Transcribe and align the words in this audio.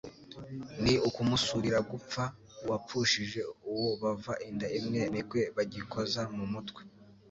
ni 0.83 0.93
ukumusurira 1.07 1.79
gupfa, 1.91 2.23
uwapfushishe 2.63 3.41
uwo 3.71 3.89
bava 4.01 4.33
inda 4.49 4.67
imwe, 4.79 5.01
nikwe 5.13 5.41
bagikoza 5.55 6.21
mu 6.35 6.45
mutwe 6.53 6.81